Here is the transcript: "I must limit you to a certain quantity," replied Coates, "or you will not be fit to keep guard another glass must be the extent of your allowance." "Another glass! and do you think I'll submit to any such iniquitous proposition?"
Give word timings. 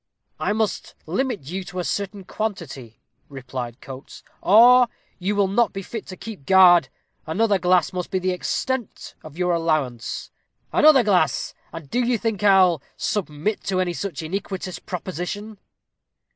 "I 0.39 0.51
must 0.51 0.95
limit 1.05 1.41
you 1.43 1.63
to 1.65 1.77
a 1.77 1.83
certain 1.83 2.23
quantity," 2.23 3.03
replied 3.29 3.81
Coates, 3.81 4.23
"or 4.41 4.87
you 5.19 5.35
will 5.35 5.47
not 5.47 5.73
be 5.73 5.83
fit 5.83 6.07
to 6.07 6.17
keep 6.17 6.47
guard 6.47 6.89
another 7.27 7.59
glass 7.59 7.93
must 7.93 8.09
be 8.09 8.17
the 8.17 8.31
extent 8.31 9.13
of 9.21 9.37
your 9.37 9.53
allowance." 9.53 10.31
"Another 10.73 11.03
glass! 11.03 11.53
and 11.71 11.87
do 11.87 11.99
you 12.03 12.17
think 12.17 12.41
I'll 12.41 12.81
submit 12.97 13.61
to 13.65 13.79
any 13.79 13.93
such 13.93 14.23
iniquitous 14.23 14.79
proposition?" 14.79 15.59